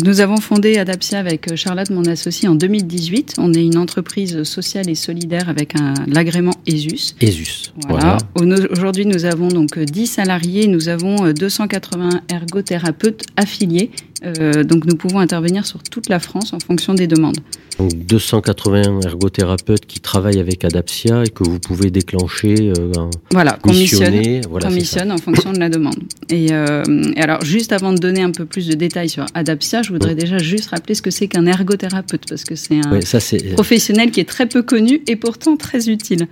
[0.04, 3.34] Nous avons fondé Adapsia avec euh, Charlotte, mon associé, en 2018.
[3.38, 7.16] On est une entreprise sociale et solidaire avec un l'agrément ESUS.
[7.20, 7.72] Esus.
[7.88, 8.18] Voilà.
[8.36, 13.90] Au- Aujourd'hui, nous avons donc euh, 10 salariés, nous avons euh, 280 ergothérapeutes affiliés.
[14.24, 17.38] Euh, donc nous pouvons intervenir sur toute la France en fonction des demandes.
[17.78, 23.52] Donc 280 ergothérapeutes qui travaillent avec Adapsia et que vous pouvez déclencher, euh, en- Voilà,
[23.62, 24.40] qu'on missionne, missionner.
[24.50, 25.96] Voilà, qu'on c'est missionne en fonction de la demande.
[26.28, 26.82] Et, euh,
[27.16, 30.10] et alors, juste avant de donner un peu plus de détails sur Adapsia, je voudrais
[30.10, 30.16] Oui.
[30.20, 33.54] déjà juste rappeler ce que c'est qu'un ergothérapeute, parce que c'est un ça c'est.
[33.54, 36.26] professionnel qui est très peu connu et pourtant très utile.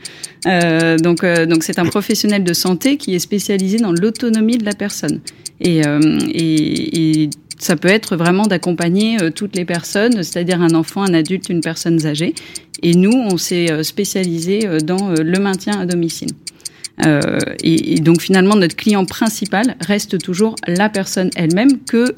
[0.46, 4.64] Euh, donc, euh, donc c'est un professionnel de santé qui est spécialisé dans l'autonomie de
[4.66, 5.20] la personne.
[5.61, 10.75] Et, euh, et, et ça peut être vraiment d'accompagner euh, toutes les personnes, c'est-à-dire un
[10.75, 12.35] enfant, un adulte, une personne âgée.
[12.83, 16.30] Et nous, on s'est euh, spécialisé euh, dans le maintien à domicile.
[17.62, 22.12] Et, donc finalement, notre client principal reste toujours la personne elle-même, que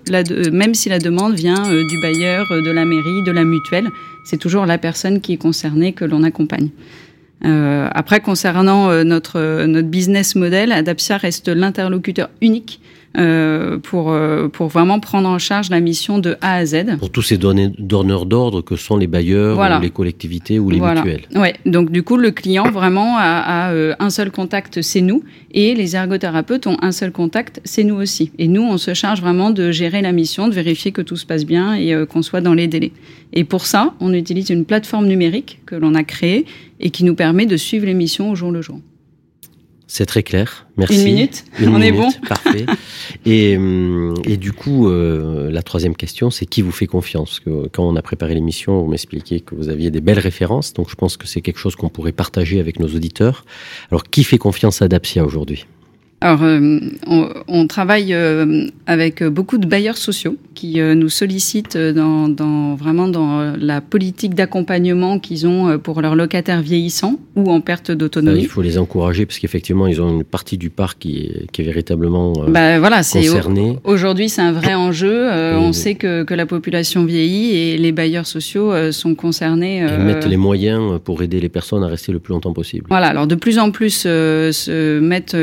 [0.51, 3.91] même si la demande vient du bailleur, de la mairie, de la mutuelle,
[4.25, 6.71] c'est toujours la personne qui est concernée que l'on accompagne.
[7.43, 12.81] Après, concernant notre, notre business model, Adapsia reste l'interlocuteur unique
[13.19, 16.97] euh, pour, euh, pour vraiment prendre en charge la mission de A à Z.
[16.99, 19.79] Pour tous ces donneurs d'ordre que sont les bailleurs, Voilà.
[19.79, 21.03] ou les collectivités ou les Voilà.
[21.03, 21.23] mutuelles.
[21.35, 23.23] Ouais, donc du coup, le client vraiment a,
[23.69, 27.83] a, euh, un seul contact, c'est nous, et les ergothérapeutes ont un seul contact, c'est
[27.83, 28.31] nous aussi.
[28.39, 31.27] Et nous, on se charge vraiment de gérer la mission, de vérifier que tout se
[31.27, 32.93] passe bien et euh, qu'on soit dans les délais.
[33.33, 36.47] Et pour ça, on utilise une plateforme numérique que l'on a créée
[36.79, 38.79] et qui nous permet de suivre les missions au jour le jour.
[39.93, 40.69] C'est très clair.
[40.77, 41.01] Merci.
[41.01, 42.65] Une minute Une On est bon Parfait.
[43.27, 47.41] Et, hum, et du coup, euh, la troisième question, c'est qui vous fait confiance?
[47.41, 50.89] Que Quand on a préparé l'émission, vous m'expliquiez que vous aviez des belles références, donc
[50.89, 53.45] je pense que c'est quelque chose qu'on pourrait partager avec nos auditeurs.
[53.91, 55.67] Alors, qui fait confiance à Dapsia aujourd'hui?
[56.23, 61.79] Alors, euh, on, on travaille euh, avec beaucoup de bailleurs sociaux qui euh, nous sollicitent
[61.79, 67.63] dans, dans- vraiment dans la politique d'accompagnement qu'ils ont pour leurs locataires vieillissants ou en
[67.63, 68.41] perte d'autonomie.
[68.43, 71.63] Il faut les encourager parce qu'effectivement, ils ont une partie du parc qui est, qui
[71.63, 73.79] est véritablement Bah, voilà, concernée.
[73.85, 75.27] aujourd'hui c'est un vrai enjeu.
[75.57, 79.79] On sait que, que la population vieillit et les bailleurs sociaux sont concernés.
[79.79, 82.85] Ils mettent les moyens pour aider les personnes à rester le plus longtemps possible.
[82.91, 85.37] Voilà, alors de plus en plus se mettent,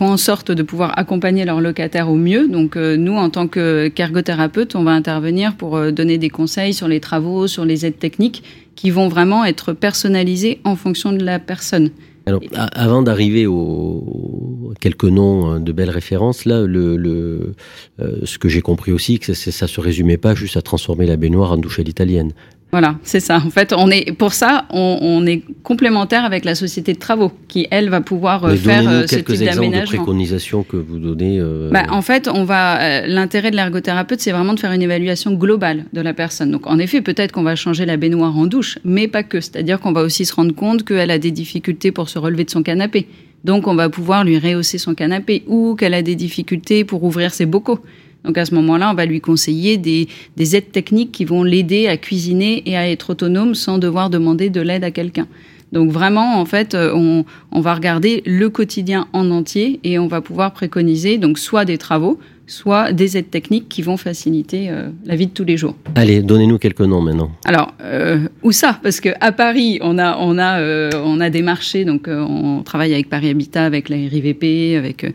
[0.00, 2.48] font en sorte de pouvoir accompagner leurs locataires au mieux.
[2.48, 6.72] Donc euh, nous, en tant que qu'ergothérapeutes, on va intervenir pour euh, donner des conseils
[6.72, 8.42] sur les travaux, sur les aides techniques
[8.76, 11.90] qui vont vraiment être personnalisées en fonction de la personne.
[12.24, 12.40] Alors,
[12.72, 17.52] avant d'arriver aux quelques noms hein, de belles références, là, le, le,
[18.00, 21.06] euh, ce que j'ai compris aussi, que ça, ça se résumait pas juste à transformer
[21.06, 22.32] la baignoire en douche à l'italienne.
[22.72, 23.38] Voilà, c'est ça.
[23.44, 27.32] En fait, on est pour ça, on, on est complémentaire avec la société de travaux
[27.48, 29.96] qui, elle, va pouvoir euh, Mais faire euh, ce quelques type exemples de d'aménagement.
[30.04, 31.38] préconisations que vous donnez.
[31.40, 34.82] euh, Bah, en fait, on va euh, l'intérêt de l'ergothérapeute, c'est vraiment de faire une
[34.82, 36.52] évaluation globale de la personne.
[36.52, 39.40] Donc, en effet, peut-être qu'on va changer la baignoire en douche, mais pas que.
[39.40, 42.50] C'est-à-dire qu'on va aussi se rendre compte qu'elle a des difficultés pour se relever de
[42.50, 43.08] son canapé.
[43.42, 47.32] Donc, on va pouvoir lui rehausser son canapé ou qu'elle a des difficultés pour ouvrir
[47.34, 47.80] ses bocaux.
[48.24, 51.86] Donc, à ce moment-là, on va lui conseiller des, des aides techniques qui vont l'aider
[51.86, 55.26] à cuisiner et à être autonome sans devoir demander de l'aide à quelqu'un.
[55.72, 60.08] Donc vraiment, en fait, euh, on, on va regarder le quotidien en entier et on
[60.08, 62.18] va pouvoir préconiser donc soit des travaux,
[62.50, 65.74] soit des aides techniques qui vont faciliter euh, la vie de tous les jours.
[65.94, 67.30] Allez, donnez-nous quelques noms maintenant.
[67.44, 68.78] Alors euh, où ça?
[68.82, 72.62] Parce que à Paris, on a on a euh, on a des marchés, donc on
[72.64, 75.06] travaille avec Paris Habitat, avec la RIVP, avec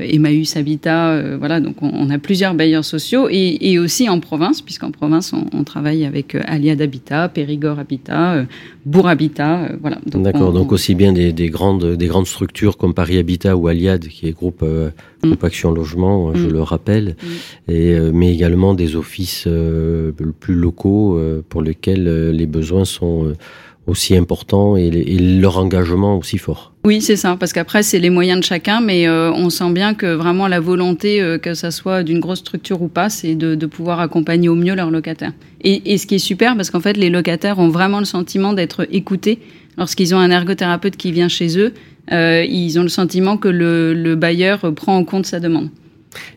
[0.00, 1.60] Emmaüs Habitat, voilà.
[1.60, 5.46] Donc on, on a plusieurs bailleurs sociaux et, et aussi en province, puisqu'en province on,
[5.52, 8.44] on travaille avec Aliade Habitat, Périgord Habitat,
[8.86, 9.98] Bourg Habitat, voilà.
[10.06, 13.56] Donc, D'accord, on- donc aussi bien des, des grandes, des grandes structures comme Paris Habitat
[13.56, 14.64] ou Aliad, qui est groupe,
[15.22, 16.52] groupe Action Logement, je Mm.
[16.52, 17.72] le rappelle, Mm.
[17.72, 23.32] et, euh, mais également des offices euh, plus locaux euh, pour lesquels les besoins sont
[23.86, 26.72] aussi importants et, leur engagement aussi fort.
[26.84, 29.94] Oui, c'est ça, parce qu'après, c'est les moyens de chacun, mais euh, on sent bien
[29.94, 33.54] que vraiment la volonté, euh, que ça soit d'une grosse structure ou pas, c'est de,
[33.56, 35.32] de pouvoir accompagner au mieux leurs locataires.
[35.62, 38.52] Et, et ce qui est super, parce qu'en fait, les locataires ont vraiment le sentiment
[38.52, 39.40] d'être écoutés.
[39.76, 41.72] Lorsqu'ils ont un ergothérapeute qui vient chez eux,
[42.10, 45.68] ils ont le sentiment que le, le bailleur euh, prend en compte sa demande.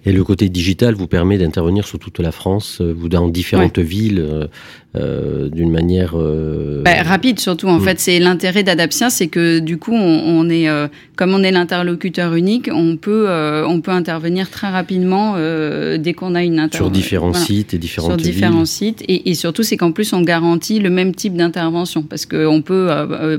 [0.06, 3.80] Et le côté digital vous permet d'intervenir sur toute la France, euh, vous dans différentes
[3.80, 4.50] villes,
[4.96, 7.84] euh, d'une manière euh, Bah, rapide surtout en Mm.
[7.84, 11.52] fait c'est l'intérêt d'Adaptia c'est que du coup on, on est euh, comme on est
[11.52, 16.60] l'interlocuteur unique on peut euh, on peut intervenir très rapidement euh, dès qu'on a une
[16.60, 17.46] inter sur différents voilà.
[17.46, 18.68] sites et différentes sur différents villes.
[18.68, 22.62] sites et, et surtout c'est qu'en plus on garantit le même type d'intervention parce qu'on
[22.62, 22.90] peut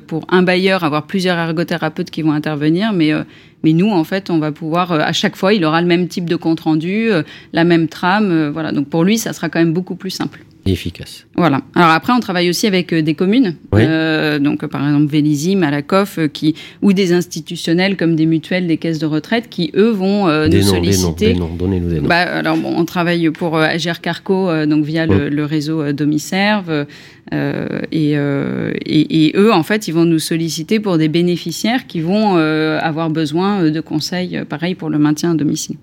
[0.06, 3.22] pour un bailleur avoir plusieurs ergothérapeutes qui vont intervenir mais euh,
[3.62, 6.08] mais nous en fait on va pouvoir euh, à chaque fois il aura le même
[6.08, 9.48] type de compte rendu euh, la même trame euh, voilà donc pour lui ça sera
[9.48, 11.26] quand même beaucoup plus simple et efficace.
[11.36, 11.60] voilà.
[11.74, 13.82] Alors après, on travaille aussi avec euh, des communes, Oui.
[13.84, 18.76] Euh, donc euh, par exemple Vélizy, Malakoff, qui ou des institutionnels comme des mutuelles, des
[18.78, 21.32] caisses de retraite, qui eux vont euh, des nous noms, des noms, solliciter.
[21.32, 22.08] des noms, donnez-nous des noms.
[22.08, 23.66] Bah, alors bon, on travaille pour euh,
[24.00, 26.86] Carco, donc via le, réseau Domiserve,
[27.32, 32.36] et, et, et eux en fait, ils vont nous solliciter pour des bénéficiaires qui vont
[32.36, 35.76] avoir besoin de conseils, pareil pour le maintien à domicile.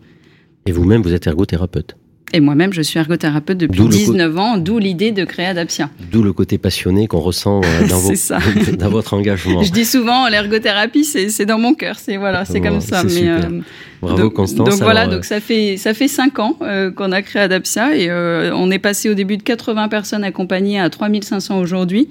[0.65, 1.95] Et vous-même, vous êtes ergothérapeute.
[2.33, 5.47] Et moi-même, je suis ergothérapeute depuis D'où le co- 19 ans, d'où l'idée de créer
[5.47, 5.89] Adaptia.
[6.11, 8.13] D'où le côté passionné qu'on ressent euh, dans, vos-
[8.89, 9.61] votre engagement.
[9.63, 11.97] Je dis souvent, l'ergothérapie, c'est dans mon cœur.
[11.99, 12.99] C'est voilà, c'est comme ça.
[13.01, 13.49] c'est Mais super.
[13.51, 13.59] euh,
[14.01, 14.69] Bravo donc, Constance.
[14.69, 17.41] Donc voilà, Alors, euh, donc ça fait ça fait cinq ans euh, qu'on a créé
[17.41, 18.09] Adaptia et
[18.53, 22.07] on est passé au début de 80 personnes accompagnées à 3500 aujourd'hui.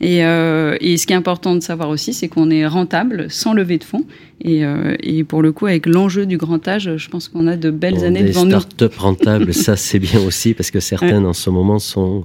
[0.00, 3.54] Et, euh, et ce qui est important de savoir aussi, c'est qu'on est rentable sans
[3.54, 4.04] lever de fonds.
[4.40, 7.56] Et, euh, et pour le coup, avec l'enjeu du grand âge, je pense qu'on a
[7.56, 8.50] de belles Bon, années des devant nous.
[8.50, 12.24] start-up rentables, ça c'est bien aussi parce que certaines en ce moment sont,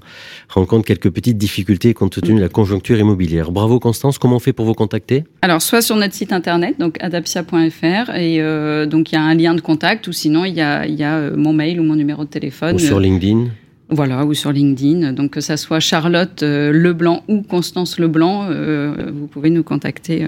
[0.50, 3.52] rencontrent quelques petites difficultés compte tenu de la conjoncture immobilière.
[3.52, 5.24] Bravo Constance, comment on fait pour vous contacter?
[5.44, 9.36] Alors, soit sur notre site internet, donc adapsia.fr, et euh, donc il y a un
[9.36, 11.96] lien de contact, ou sinon il y a, il y a mon mail ou mon
[11.96, 12.76] numéro de téléphone.
[12.76, 13.46] ou sur LinkedIn
[13.90, 15.14] Voilà, ou sur LinkedIn.
[15.14, 20.24] Donc, que ça soit Charlotte euh, Leblanc ou Constance Leblanc, euh, vous pouvez nous contacter
[20.24, 20.28] euh,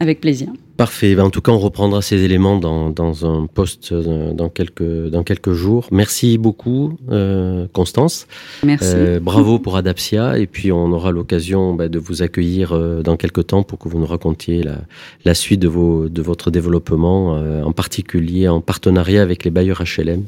[0.00, 0.48] avec plaisir.
[0.76, 1.14] Parfait.
[1.14, 5.22] Ben, en tout cas, on reprendra ces éléments dans, dans un post dans quelques, dans
[5.22, 5.86] quelques jours.
[5.92, 8.26] Merci beaucoup, euh, Constance.
[8.64, 8.92] Merci.
[8.94, 10.36] Euh, bravo pour Adapsia.
[10.38, 13.88] Et puis, on aura l'occasion ben, de vous accueillir euh, dans quelques temps pour que
[13.88, 14.78] vous nous racontiez la,
[15.24, 19.82] la suite de, vos, de votre développement, euh, en particulier en partenariat avec les bailleurs
[19.82, 20.24] HLM.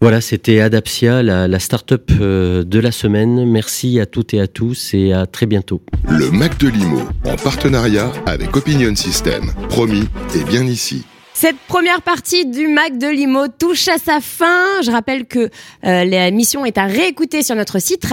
[0.00, 3.44] Voilà, c'était Adapsia, la, la start-up euh, de la semaine.
[3.50, 5.82] Merci à toutes et à tous et à très bientôt.
[6.08, 9.50] Le Mac de Limo, en partenariat avec Opinion System.
[9.68, 10.04] Promis,
[10.36, 11.04] et bien ici.
[11.34, 14.82] Cette première partie du Mac de Limo touche à sa fin.
[14.82, 15.50] Je rappelle que
[15.84, 18.04] euh, l'émission est à réécouter sur notre site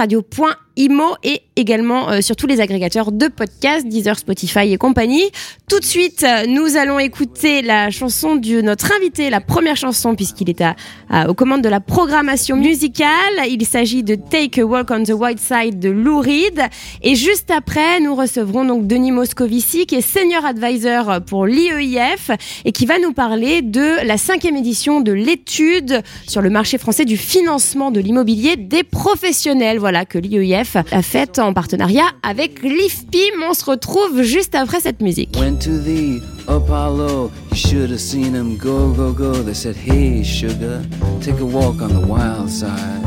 [0.76, 5.24] radio.imo et également euh, sur tous les agrégateurs de podcasts, Deezer, Spotify et compagnie.
[5.68, 10.14] Tout de suite, euh, nous allons écouter la chanson de notre invité, la première chanson
[10.14, 10.76] puisqu'il est à,
[11.10, 13.08] à- aux commandes de la programmation musicale.
[13.48, 16.60] Il s'agit de Take a Walk on the White Side de Lou Reed.
[17.02, 22.30] Et juste après, nous recevrons donc Denis Moscovici qui est Senior Advisor pour l'IEIF
[22.64, 27.04] et qui va nous parler de la cinquième édition de l'étude sur le marché français
[27.04, 29.78] du financement de l'immobilier des professionnels.
[29.78, 33.42] Voilà que l'IEIF a fait en partenariat avec l'IFPIM.
[33.48, 35.36] On se retrouve juste après cette musique.
[35.38, 39.32] Went to the Apollo, you should have seen them go, go, go.
[39.42, 40.82] They said, Hey, sugar,
[41.20, 43.04] take a walk on the wild side.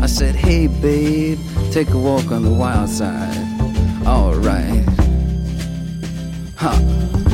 [0.00, 1.38] I said, Hey, babe,
[1.72, 3.44] take a walk on the wild side.
[4.06, 4.84] Alright.
[6.56, 7.33] Ha.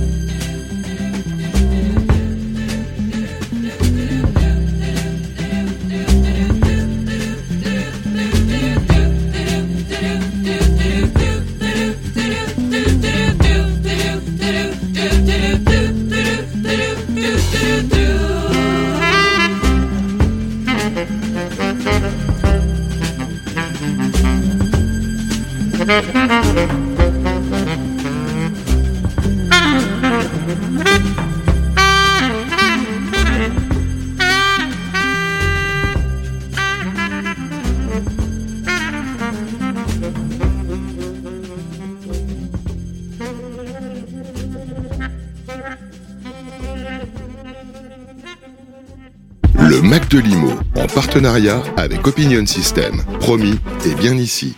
[51.21, 53.03] partenariat avec Opinion System.
[53.19, 54.55] Promis, et bien ici.